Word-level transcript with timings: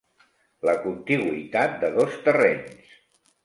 La 0.69 0.73
contigüitat 0.85 1.77
de 1.87 1.95
dos 2.01 2.19
terrenys. 2.27 3.01